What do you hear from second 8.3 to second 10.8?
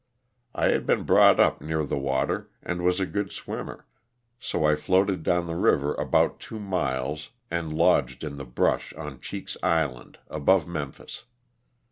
the brush on Cheek's Island, above